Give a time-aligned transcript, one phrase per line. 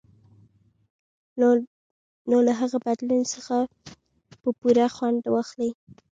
[2.29, 3.55] نو له هغه بدلون څخه
[4.41, 5.69] به پوره خوند واخلئ.